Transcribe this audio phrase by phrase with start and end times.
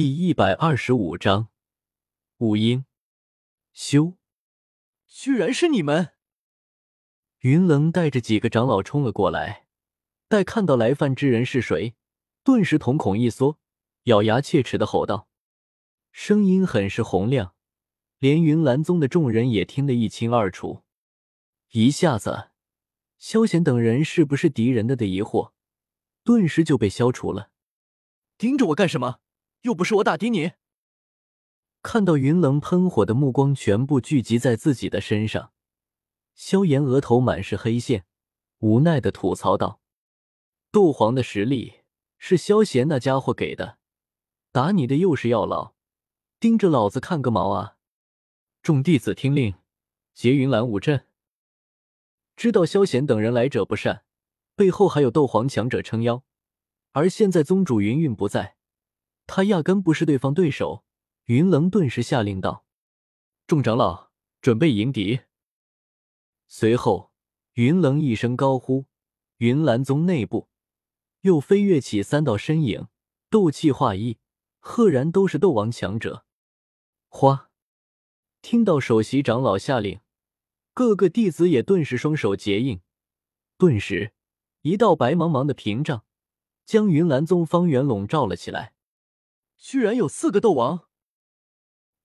[0.00, 1.48] 第一百二十五章，
[2.38, 2.86] 五音
[3.74, 4.16] 修，
[5.06, 6.14] 居然是你们！
[7.40, 9.66] 云棱带着几个长老冲了过来，
[10.26, 11.96] 待看到来犯之人是谁，
[12.42, 13.58] 顿时瞳孔一缩，
[14.04, 15.28] 咬牙切齿的吼道，
[16.12, 17.54] 声音很是洪亮，
[18.18, 20.82] 连云岚宗的众人也听得一清二楚。
[21.72, 22.52] 一下子，
[23.18, 25.52] 萧贤等人是不是敌人的的疑惑，
[26.24, 27.50] 顿时就被消除了。
[28.38, 29.20] 盯着我干什么？
[29.62, 30.52] 又不是我打的你。
[31.82, 35.52] 看到云棱喷火的目光全部聚集在自己的身上，
[36.34, 38.04] 萧炎额头满是黑线，
[38.58, 39.80] 无奈的吐槽道
[40.70, 41.80] ：“斗皇的实力
[42.18, 43.78] 是萧贤那家伙给的，
[44.52, 45.74] 打你的又是药老，
[46.38, 47.76] 盯着老子看个毛啊！”
[48.62, 49.54] 众弟子听令，
[50.12, 51.06] 劫云岚五阵。
[52.36, 54.04] 知道萧贤等人来者不善，
[54.54, 56.22] 背后还有斗皇强者撑腰。
[56.92, 58.56] 而现在宗主云韵不在，
[59.32, 60.84] 他压根不是对方对手。
[61.26, 62.64] 云棱顿时下令道
[63.46, 65.20] ：“众长老，准备迎敌。”
[66.48, 67.12] 随后，
[67.52, 68.86] 云棱一声高呼，
[69.36, 70.48] 云岚宗内部
[71.20, 72.88] 又飞跃起三道身影，
[73.30, 74.18] 斗气化一，
[74.58, 76.24] 赫然都是斗王强者。
[77.06, 77.50] 花，
[78.42, 80.00] 听到首席长老下令，
[80.74, 82.80] 各个弟子也顿时双手结印，
[83.56, 84.12] 顿时
[84.62, 86.04] 一道白茫茫的屏障。
[86.66, 88.74] 将云岚宗方圆笼罩了起来，
[89.60, 90.88] 居然有四个斗王！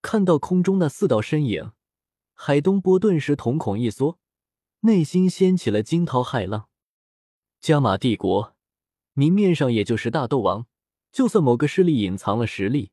[0.00, 1.72] 看到空中那四道身影，
[2.32, 4.20] 海东波顿时瞳孔一缩，
[4.82, 6.68] 内心掀起了惊涛骇浪。
[7.60, 8.54] 加玛帝国
[9.14, 10.66] 明面上也就十大斗王，
[11.10, 12.92] 就算某个势力隐藏了实力，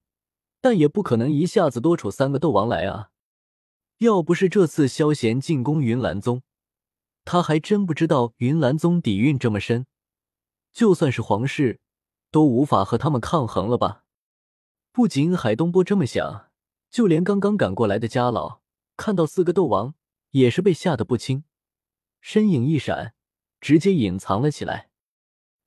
[0.59, 3.11] 但也不可能一下子多出三个斗王来啊！
[3.99, 6.41] 要不是这次萧贤进攻云岚宗，
[7.23, 9.85] 他还真不知道云岚宗底蕴这么深。
[10.73, 11.79] 就算是皇室，
[12.31, 14.03] 都无法和他们抗衡了吧？
[14.97, 16.49] 不仅海东波这么想，
[16.89, 18.61] 就连刚刚赶过来的家老，
[18.95, 19.93] 看到四个斗王，
[20.31, 21.43] 也是被吓得不轻，
[22.19, 23.13] 身影一闪，
[23.61, 24.89] 直接隐藏了起来。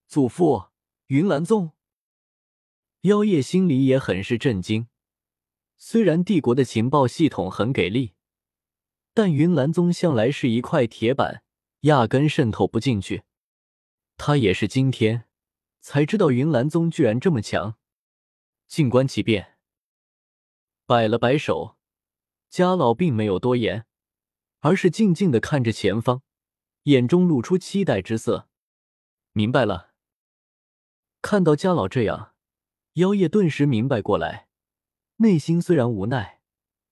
[0.08, 0.64] 祖父，
[1.06, 1.70] 云岚宗。
[3.02, 4.88] 妖夜心里也很是震惊。
[5.76, 8.14] 虽然帝国的情报系统很给力，
[9.14, 11.44] 但云岚宗向来是一块铁板，
[11.82, 13.22] 压根渗透不进去。
[14.16, 15.26] 他也是今天
[15.78, 17.76] 才知道云岚宗居然这么强，
[18.70, 19.58] 静观其变。
[20.86, 21.76] 摆了摆手，
[22.48, 23.84] 家老并没有多言，
[24.60, 26.22] 而是静静的看着前方，
[26.84, 28.48] 眼中露出期待之色。
[29.32, 29.90] 明白了。
[31.20, 32.34] 看到家老这样，
[32.92, 34.46] 妖夜顿时明白过来，
[35.16, 36.40] 内心虽然无奈，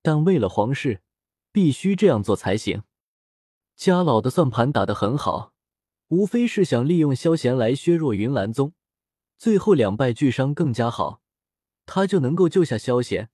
[0.02, 1.02] 但为了皇室，
[1.52, 2.82] 必须这样做才行。
[3.76, 5.54] 家老的算盘打得很好。
[6.08, 8.72] 无非是想利用萧贤来削弱云岚宗，
[9.36, 11.22] 最后两败俱伤更加好，
[11.88, 13.30] 他就能够救下萧贤。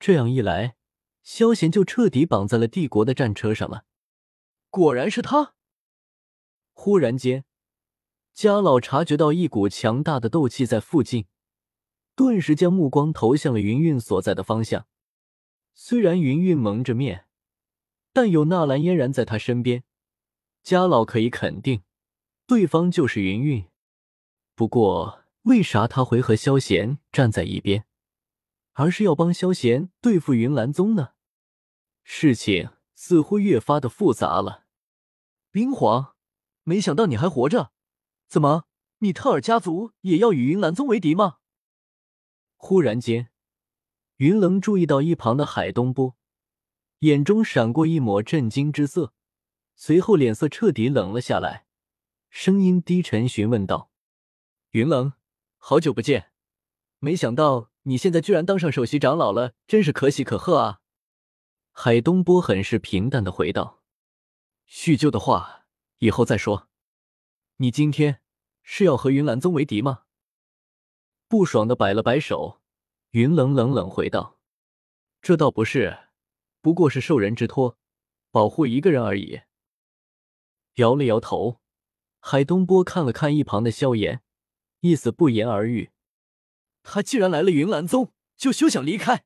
[0.00, 0.76] 这样一来，
[1.22, 3.84] 萧贤就彻底绑在了帝国的战车上了。
[4.70, 5.54] 果然是他！
[6.72, 7.44] 忽然间，
[8.32, 11.26] 家老察觉到一股强大的斗气在附近，
[12.16, 14.86] 顿时将目光投向了云韵所在的方向。
[15.74, 17.26] 虽然云韵蒙着面，
[18.12, 19.84] 但有纳兰嫣然在他身边，
[20.62, 21.82] 家老可以肯定。
[22.46, 23.66] 对方就是云韵，
[24.54, 27.86] 不过为啥他会和萧贤站在一边，
[28.72, 31.12] 而是要帮萧贤对付云岚宗呢？
[32.02, 34.64] 事情似乎越发的复杂了。
[35.50, 36.14] 冰皇，
[36.62, 37.72] 没想到你还活着，
[38.26, 38.64] 怎么，
[38.98, 41.38] 米特尔家族也要与云岚宗为敌吗？
[42.56, 43.30] 忽然间，
[44.16, 46.16] 云棱注意到一旁的海东波，
[47.00, 49.12] 眼中闪过一抹震惊之色，
[49.76, 51.66] 随后脸色彻底冷了下来。
[52.30, 53.90] 声音低沉，询问道
[54.72, 55.12] ：“云冷，
[55.66, 56.30] 好久不见，
[56.98, 60.80] 没想到你现在居然当上首席长老了，真是可喜可贺啊！”
[61.72, 63.82] 海东波很是平淡的回道
[64.68, 65.64] ：“叙旧的话
[66.00, 66.68] 以后再说。
[67.56, 68.20] 你今天
[68.62, 70.02] 是要和云岚宗为敌吗？”
[71.28, 72.60] 不爽的摆了摆手，
[73.12, 74.38] 云冷冷冷回道
[75.22, 76.10] ：“这倒不是，
[76.60, 77.78] 不过是受人之托，
[78.30, 79.40] 保护一个人而已。”
[80.76, 81.62] 摇了摇头。
[82.20, 84.22] 海东波看了看一旁的萧炎，
[84.84, 85.92] 意思不言而喻。
[86.82, 89.24] 他既然来了云岚宗，就休想离开。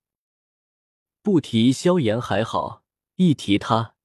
[1.20, 2.84] 不提萧炎还好，
[3.16, 3.96] 一提他，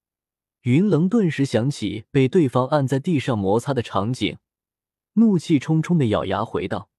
[0.61, 4.39] 云棱顿时想起被对方按在地上摩擦的场景，
[5.13, 6.89] 怒气冲冲的咬牙回道：“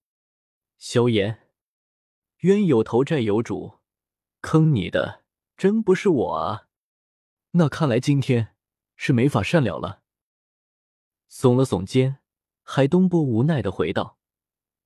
[0.78, 1.48] 萧炎，
[2.38, 3.80] 冤有头债有主，
[4.40, 5.24] 坑你的
[5.56, 6.68] 真不是我啊！
[7.50, 8.54] 那看来今天
[8.94, 10.04] 是没法善了了。”
[11.28, 12.18] 耸了耸肩，
[12.62, 14.16] 海东波无奈的回道，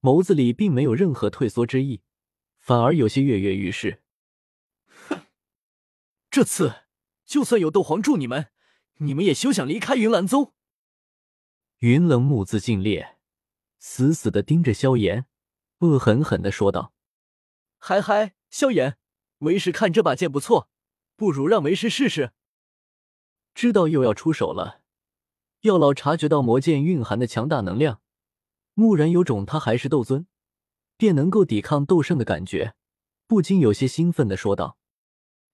[0.00, 2.03] 眸子里并没有任何退缩之意，
[2.59, 4.03] 反而有些跃跃欲试。
[5.09, 5.27] 哼，
[6.31, 6.83] 这次
[7.25, 8.50] 就算有斗皇助你们，
[8.99, 10.55] 你们也休想离开云岚宗。
[11.79, 13.19] 云冷目自尽裂，
[13.79, 15.27] 死死的盯着萧炎，
[15.79, 16.93] 恶狠狠的说道
[17.79, 18.99] ：“嗨嗨，萧炎，
[19.39, 20.69] 为师看这把剑不错，
[21.17, 22.33] 不如让为师试试。”
[23.55, 24.83] 知道又要出手了，
[25.62, 28.01] 药老察觉到魔剑蕴含的强大能量，
[28.79, 30.27] 蓦然有种他还是斗尊。
[30.97, 32.75] 便能够抵抗斗圣的感觉，
[33.29, 34.79] 不禁有些兴奋的说道：“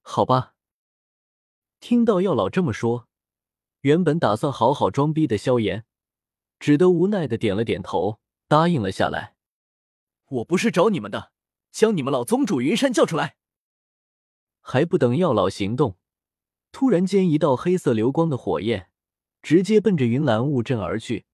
[0.00, 0.54] 好吧。”
[1.80, 3.08] 听到药老这么说，
[3.82, 5.84] 原本打算好好装逼的萧炎，
[6.58, 9.36] 只得无奈的点了点头，答应了下来。
[10.28, 11.32] 我不是找你们的，
[11.70, 13.36] 将你们老宗主云山叫出来。
[14.62, 15.98] 还不等药老行动，
[16.72, 18.88] 突然间一道黑色流光的火焰
[19.42, 21.26] 直接奔着云岚雾阵而去，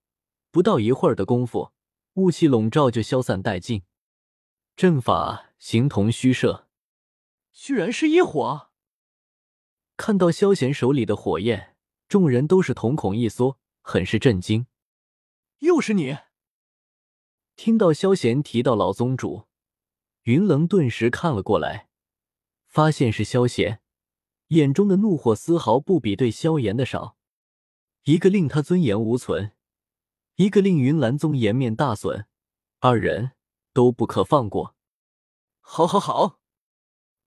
[0.50, 1.70] 不到一会儿的功夫，
[2.14, 3.82] 雾气笼罩就消散殆尽。
[4.76, 6.68] 阵法形同虚设，
[7.52, 8.70] 居然是一火！
[9.96, 11.76] 看到萧贤手里的火焰，
[12.08, 14.66] 众人都是瞳孔一缩，很是震惊。
[15.58, 16.16] 又是你！
[17.56, 19.46] 听到萧贤提到老宗主，
[20.22, 21.90] 云棱顿时看了过来，
[22.66, 23.82] 发现是萧贤，
[24.48, 27.18] 眼中的怒火丝毫不比对萧炎的少。
[28.04, 29.52] 一个令他尊严无存，
[30.40, 32.24] 一个令云岚宗颜面大损，
[32.78, 33.32] 二人。
[33.74, 34.74] 都不可放过！
[35.60, 36.40] 好，好，好！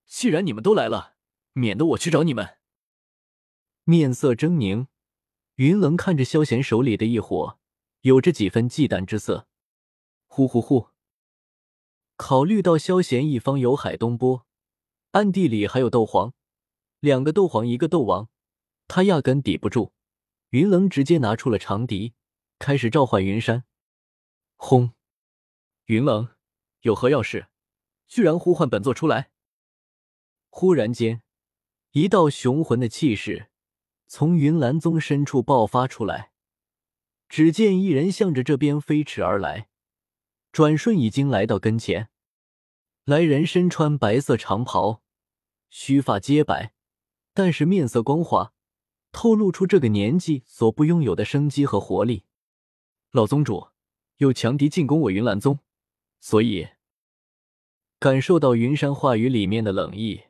[0.08, 1.16] 既然你们都来了，
[1.54, 2.58] 免得我去找你们。
[3.84, 4.88] 面色狰狞，
[5.56, 7.60] 云棱看着萧贤手里的一火，
[8.02, 9.48] 有着几分忌惮之色。
[10.26, 10.88] 呼呼呼！
[12.18, 14.48] 考虑到萧贤一方有海东波，
[15.12, 16.34] 暗地里还有斗皇，
[17.00, 18.28] 两个斗皇，一个斗王，
[18.88, 19.94] 他压根抵不住。
[20.50, 22.16] 云棱直接拿出了长笛，
[22.64, 23.66] 开始召唤云山。
[24.56, 24.94] 轰！
[25.88, 26.30] 云冷。
[26.84, 27.48] 有何要事？
[28.08, 29.32] 居然呼唤本座出来！
[30.50, 31.24] 忽然间，
[31.92, 33.50] 一道雄浑的气势
[34.08, 36.32] 从云岚宗深处爆发出来。
[37.28, 39.68] 只见一人向着这边飞驰而来，
[40.54, 42.08] 转瞬已经来到跟前。
[43.04, 45.04] 来人身穿白色长袍，
[45.70, 46.74] 须发皆白，
[47.34, 48.54] 但是面色光滑，
[49.12, 52.24] 透露出这个年纪所不拥有的生机和活力。
[53.16, 53.68] 老宗主，
[54.18, 55.60] 有强敌进攻我云岚宗。
[56.20, 56.70] 所以，
[58.00, 60.24] 感受到云山话语里面的冷意，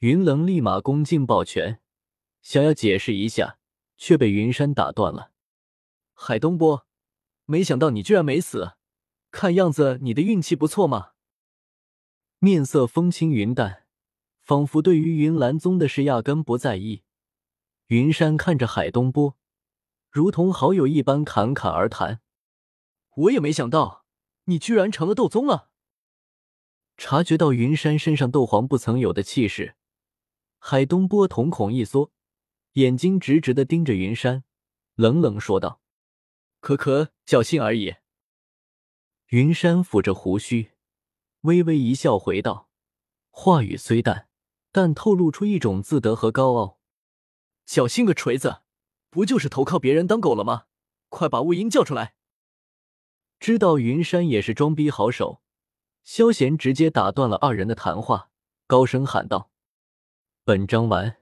[0.00, 1.78] 云冷立马恭敬抱拳，
[2.42, 3.60] 想要解释一下，
[3.96, 5.30] 却被云山打断了。
[6.12, 6.84] 海东波，
[7.44, 8.72] 没想到你居然没死，
[9.30, 11.12] 看样子你的运气不错嘛。
[12.40, 13.84] 面色风轻云淡，
[14.40, 17.04] 仿佛对于云岚宗的事压根不在意。
[17.86, 19.36] 云山看着海东波，
[20.10, 22.20] 如同好友一般侃侃而谈。
[23.16, 24.06] 我也没想到。
[24.48, 25.68] 你居然成了斗宗了！
[26.96, 29.76] 察觉到云山身上斗皇不曾有的气势，
[30.58, 32.10] 海东波瞳孔一缩，
[32.72, 34.44] 眼睛直直的盯着云山，
[34.94, 35.82] 冷冷说道
[36.60, 37.96] ：“可可，侥幸而已。”
[39.28, 40.70] 云山抚着胡须，
[41.42, 42.70] 微微一笑，回道
[43.28, 44.30] ：“话语虽淡，
[44.72, 46.80] 但透露出一种自得和高傲。
[47.66, 48.62] 侥幸个锤子，
[49.10, 50.64] 不就是投靠别人当狗了吗？
[51.08, 52.14] 快把雾音叫出来！”
[53.40, 55.40] 知道云山也是装逼好手，
[56.02, 58.30] 萧贤直接打断了二人的谈话，
[58.66, 59.50] 高声喊道
[60.44, 61.17] ：“本章完。”